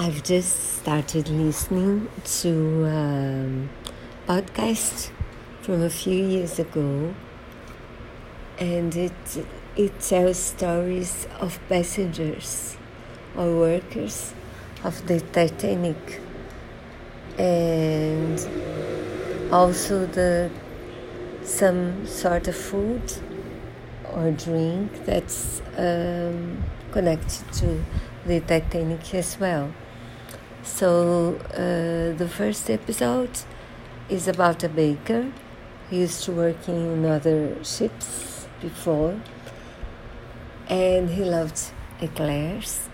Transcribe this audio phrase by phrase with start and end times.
[0.00, 2.08] I've just started listening
[2.42, 3.68] to um,
[4.28, 5.10] podcast
[5.60, 7.16] from a few years ago,
[8.60, 12.76] and it it tells stories of passengers
[13.36, 14.34] or workers
[14.84, 16.20] of the Titanic,
[17.36, 18.38] and
[19.50, 20.48] also the
[21.42, 23.02] some sort of food
[24.12, 26.62] or drink that's um,
[26.92, 27.84] connected to
[28.26, 29.72] the Titanic as well.
[30.68, 33.36] So uh, the first episode
[34.08, 35.32] is about a baker.
[35.90, 39.20] He used to work in other ships before,
[40.68, 42.88] and he loved eclairs.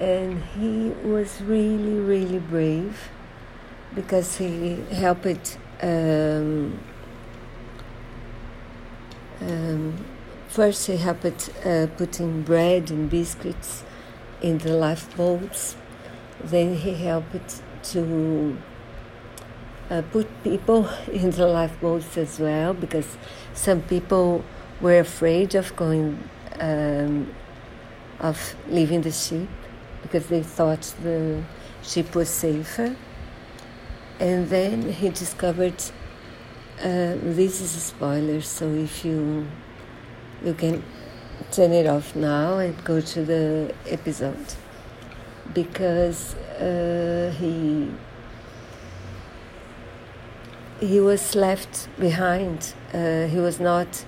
[0.00, 3.10] And he was really, really brave
[3.94, 6.80] because he helped um,
[9.40, 10.04] um,
[10.48, 13.84] first he helped uh, putting bread and biscuits
[14.40, 15.76] in the lifeboats
[16.44, 18.56] then he helped to
[19.90, 23.16] uh, put people in the lifeboats as well because
[23.54, 24.44] some people
[24.80, 26.18] were afraid of going
[26.58, 27.32] um,
[28.20, 29.48] of leaving the ship
[30.02, 31.42] because they thought the
[31.82, 32.96] ship was safer.
[34.20, 35.82] And then he discovered
[36.78, 39.46] uh, this is a spoiler so if you
[40.44, 40.82] you can
[41.52, 44.54] turn it off now and go to the episode
[45.54, 47.90] because uh, he
[50.80, 52.74] he was left behind.
[52.92, 54.04] Uh, he was not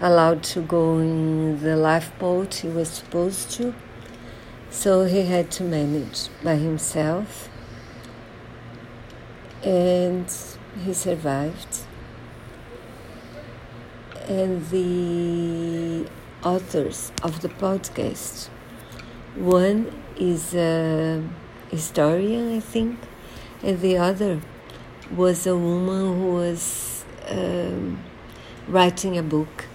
[0.00, 3.74] allowed to go in the lifeboat he was supposed to,
[4.70, 7.48] so he had to manage by himself,
[9.62, 10.26] and
[10.84, 11.80] he survived.
[14.26, 16.08] And the
[16.42, 18.48] authors of the podcast,
[19.36, 21.22] one is a
[21.70, 22.98] historian, I think,
[23.62, 24.40] and the other
[25.14, 28.02] was a woman who was um,
[28.68, 29.66] writing a book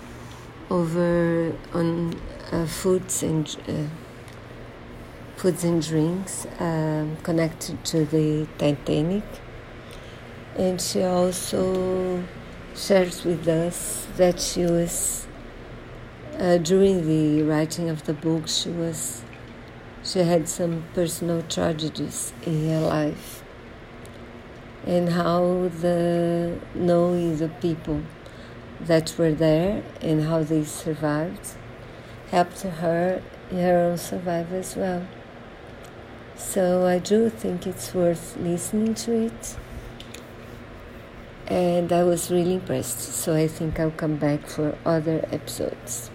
[0.69, 2.19] over on
[2.51, 3.87] uh, foods and uh,
[5.35, 9.23] foods and drinks um, connected to the Titanic,
[10.55, 12.23] and she also
[12.75, 15.27] shares with us that she was
[16.37, 19.23] uh, during the writing of the book she was
[20.09, 23.43] she had some personal tragedies in her life
[24.87, 28.01] and how the knowing the people
[28.81, 31.49] that were there and how they survived
[32.31, 33.21] helped her
[33.51, 35.05] her own survival as well.
[36.35, 39.57] So I do think it's worth listening to it.
[41.47, 42.99] And I was really impressed.
[42.99, 46.11] So I think I'll come back for other episodes.